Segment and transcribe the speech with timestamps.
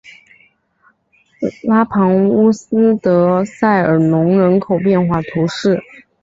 [1.61, 5.79] 拉庞乌斯德塞尔农人口变化图示